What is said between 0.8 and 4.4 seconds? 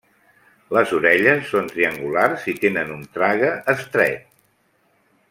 orelles són triangulars i tenen un trague estret.